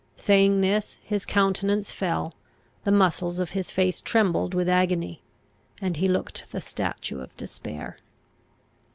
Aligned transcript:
Saying 0.17 0.61
this, 0.61 0.97
his 1.03 1.27
countenance 1.27 1.91
fell, 1.91 2.33
the 2.85 2.91
muscles 2.91 3.37
of 3.37 3.51
his 3.51 3.69
face 3.69 4.01
trembled 4.01 4.55
with 4.55 4.67
agony, 4.67 5.21
and 5.79 5.97
he 5.97 6.07
looked 6.07 6.45
the 6.51 6.59
statue 6.59 7.19
of 7.21 7.37
despair. 7.37 7.99